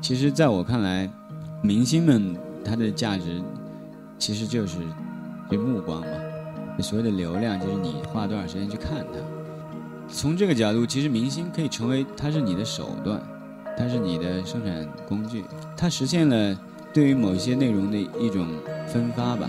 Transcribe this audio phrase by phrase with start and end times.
[0.00, 1.08] 其实在我看来，
[1.62, 3.40] 明星们他的价值
[4.18, 4.78] 其实就是
[5.48, 6.06] 这目光嘛，
[6.80, 13.22] 所谓的流量就是你花多少时间去看他，从这个角度其实明星可以成为，他是你的手段，
[13.76, 15.44] 他是你的生产工具，
[15.76, 16.58] 他实现了
[16.92, 18.46] 对于某些内容的一种
[18.88, 19.48] 分发吧。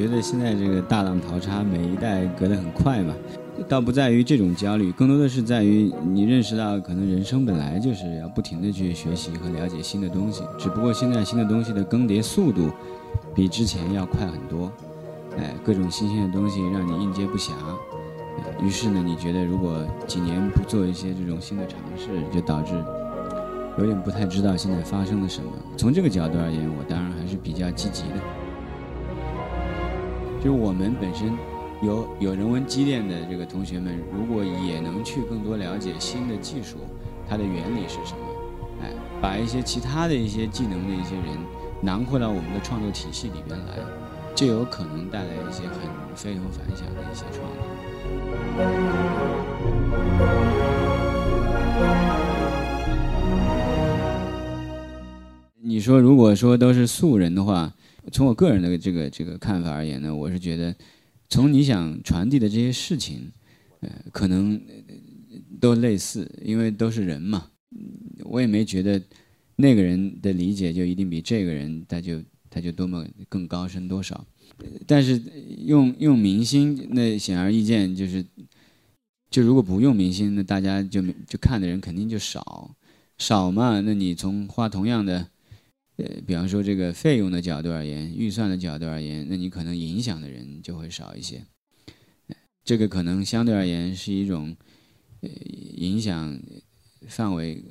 [0.00, 3.14] 觉得现在这个大浪淘沙，每一代隔得很快嘛。
[3.68, 12.70] 倒不在于这种焦虑，更多的是在于你认识到，可能人生本来就是要不停的去学习和了解新的东西，只不过现在新的东西的更迭速度
[13.34, 14.72] 比之前要快很多，
[15.36, 17.52] 哎，各种新鲜的东西让你应接不暇，
[18.62, 22.72] 于是呢，你觉得如果几年不做一些这种新的尝试，就导致
[23.76, 25.52] 有点不太知道现在发生了什么。
[25.76, 28.14] 从这个角度而言，我当然还是比较积极的，
[30.42, 31.32] 就是我们本身。
[31.82, 36.76] 有有人文积淀的这个同学们，如果也能去更多了解新的技术，
[37.26, 38.18] 它的原理是什么？
[38.82, 41.38] 哎，把一些其他的一些技能的一些人
[41.80, 43.78] 囊括到我们的创作体系里边来，
[44.34, 45.78] 就有可能带来一些很
[46.14, 47.48] 非同凡响的一些创
[52.26, 52.29] 意。
[55.70, 57.72] 你说，如果说都是素人的话，
[58.10, 60.74] 从我个人的这个这个看法而言呢，我是觉得。
[61.28, 63.30] 从你想传递的这些事情，
[63.78, 64.60] 呃，可能
[65.60, 67.46] 都类似，因为都是人嘛。
[68.24, 69.00] 我也没觉得
[69.54, 74.26] 那个人的理解就一定比这个人他就他就多么更高深多少。
[74.88, 75.22] 但是
[75.64, 78.26] 用用明星，那显而易见就是，
[79.30, 82.74] 就如果不用明星，那大家就就看的人肯定就少
[83.18, 83.80] 少嘛。
[83.80, 85.28] 那你从花同样的。
[86.02, 91.44] 呃，比方说这个费用的角度而言，预算的角度而言，那你可能影响的人就会少一些。
[92.64, 94.56] 这个可能相对而言是一种
[95.20, 96.40] 呃影响
[97.06, 97.62] 范围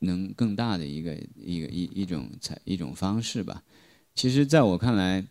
[0.00, 3.64] 能更大的一个一个一一种才一种方式吧。
[4.14, 5.26] 其实，在我看来，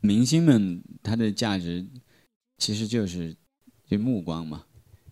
[0.00, 1.86] 明星们他的价值
[2.56, 3.36] 其实就是
[3.86, 4.64] 就目光嘛，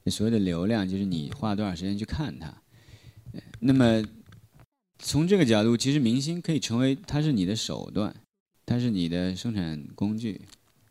[0.07, 2.63] 所谓的流量就是你花多少时间去看他。
[3.61, 4.03] 那么。
[4.99, 8.15] 从这个角度，其实明星可以成为，它是你的手段，
[8.67, 10.41] 它是你的生产工具，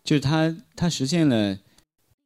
[0.03, 1.59] 就是它，它实现了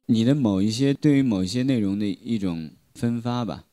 [0.06, 3.64] 你的某一些对于某一些内容的一种分发吧。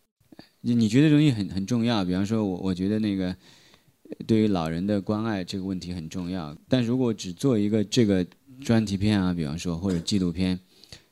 [0.61, 3.35] 你觉得东西很很重要，比方说，我我觉得那个
[4.27, 8.25] 对于老人的关爱这个问题很重要，但如果只做一个这个
[8.59, 10.59] 专题片啊，比方说或者纪录片，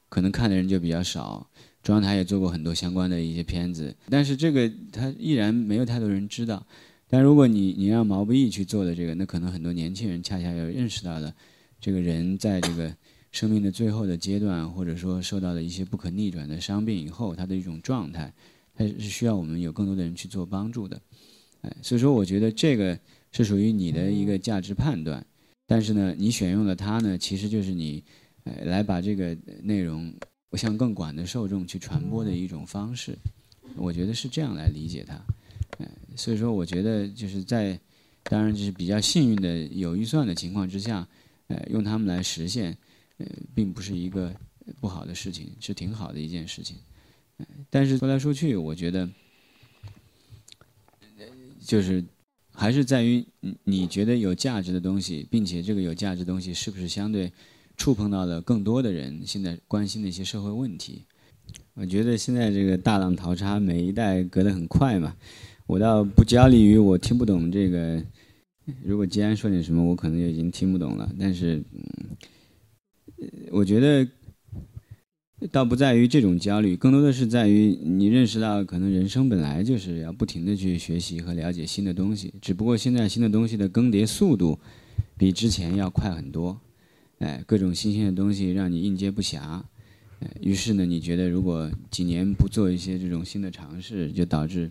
[0.10, 1.50] 可能看的人就比较少。
[1.88, 6.68] 中央台也做过很多相关的一些片子，但是这个它依然没有太多人知道。
[7.08, 11.34] 但如果你你让毛不易去做的这个，那可能很多年轻人恰恰要认识到了，
[11.80, 12.94] 这个人在这个
[13.32, 18.34] 生命的最后的阶段，或者说受到了一些不可逆转的伤病以后，他的一种状态，
[18.76, 21.00] 他是需要我们有更多的人去做帮助的。
[21.62, 23.00] 哎，所以说我觉得这个
[23.32, 25.26] 是属于你的一个价值判断，
[25.66, 28.04] 但是呢，你选用了它呢，其实就是你，
[28.44, 30.14] 呃，来把这个内容
[30.50, 33.18] 我向更广的受众去传播的一种方式。
[33.76, 35.20] 我觉得是这样来理解它。
[36.16, 37.80] 所以说，我觉得就是在，
[38.24, 41.08] 当然就是比较幸运的有预算的情况之下，
[41.48, 42.76] 呃，用他们来实现，
[43.18, 44.34] 呃，并不是一个
[44.80, 46.78] 不好的事情，是挺好的一件事情。
[47.70, 49.08] 但是说来说去，我觉得，
[51.64, 52.04] 就是
[52.52, 53.24] 还是在于
[53.64, 57.32] 你觉得有价值的东西，并且这个有价值的东西是不是相对
[57.78, 61.04] 触碰到了更多的人现在关心的一些社会问题？
[61.76, 65.16] 我觉得现在这个大浪淘沙，每一代隔得很快嘛。
[65.68, 68.04] 我倒不焦虑于我听不懂这个，
[68.84, 71.10] 如果吉安说点什么，我可能就已经听不懂了。
[71.20, 71.64] 但是，
[73.20, 74.08] 嗯，我觉得
[75.52, 84.60] 倒不在于这种焦虑，更多的是在于你认识到，可能人生本来就是要不停的去学习和了解新的东西，只不过现在新的东西的更迭速度
[85.18, 86.60] 比之前要快很多。
[87.20, 89.62] 哎，各种新鲜的东西让你应接不暇，
[90.42, 94.70] 于是呢，你觉得如果几年不做一些这种新的尝试，就导致。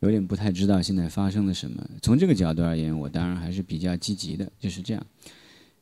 [0.00, 1.84] 有点不太知道现在发生了什么。
[2.00, 5.06] 从这个角度而言，我当然还是比较积极的，就是这样。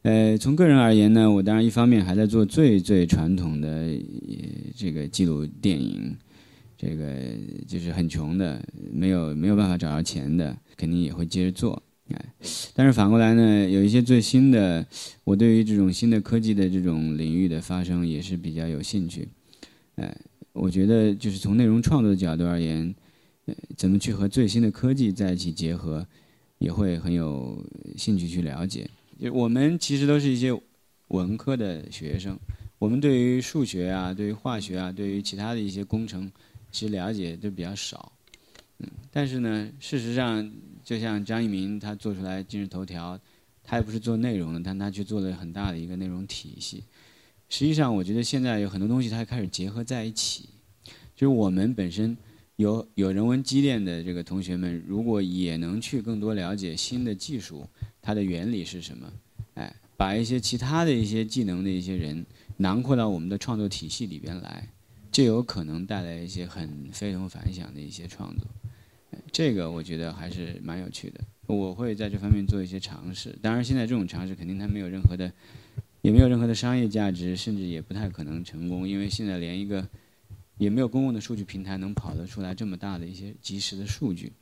[0.00, 3.90] 呃，从个人而言呢，我当然一方面还在做最最传统的
[4.75, 6.17] 这个记录电影，
[6.79, 7.05] 这个
[7.69, 8.58] 就是很穷的，
[8.90, 11.82] 没有没有办法找到钱的，肯定也会接着做。
[12.75, 14.87] 但是反过来呢，有一些最新的，
[15.25, 19.29] 我对于这种新的科技的这种领域的发生也是比较有兴趣。
[19.97, 20.17] 哎，
[20.53, 22.94] 我觉得就是从内容创作的角度而言。
[23.77, 26.05] 怎么去和最新的科技在一起结合，
[26.59, 27.65] 也会很有
[27.97, 28.91] 兴趣去了解。
[29.21, 30.50] 就我们其实都是一些
[31.11, 32.37] 文科的学生，
[32.77, 36.29] 我们对于数学啊、对于化学啊、对于其他的一些工程，
[36.73, 38.11] 其实了解都比较少。
[38.81, 40.53] 嗯，但是呢，事实上，
[40.87, 43.19] 就像张一鸣他做出来今日头条，
[43.65, 46.85] 他也不是做内容的，但他却做了很大的一个内容体系。
[47.49, 50.49] 实际上，我觉得现在有很多东西它开始结合在一起，
[51.17, 52.17] 就是我们本身
[52.55, 57.69] 有有人文积淀的这个同学们，如果也能去更多了解新的技术，
[58.00, 59.12] 它的原理是什么，
[59.55, 62.25] 哎，把一些其他的一些技能的一些人
[62.59, 64.69] 囊括到我们的创作体系里边来，
[65.11, 68.47] 就有可能带来一些很非同凡响的一些创作。
[69.33, 73.37] 这个我觉得还是蛮有趣的，我会在这方面做一些尝试。
[73.43, 75.33] 当然，现在这种尝试肯定它没有任何的。
[76.03, 79.85] 也没有任何的商业价值，甚至也不太可能成功，因为现在连一个
[80.57, 84.33] 也没有公共的数据平台能跑得出来这么大的一些及时的数据。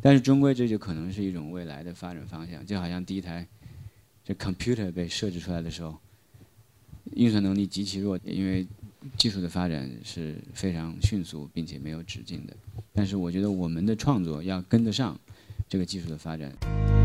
[0.00, 3.46] 但是终归这就可能是一种未来的发展方向，就好像第一台
[4.24, 5.96] 这 computer 被设置出来的时候，
[7.14, 8.66] 运算能力极其弱，因为
[9.16, 12.56] 技术的发展是非常迅速并且没有止境的。
[12.92, 15.18] 但是我觉得我们的创作要跟得上
[15.68, 17.01] 这个技术的发展。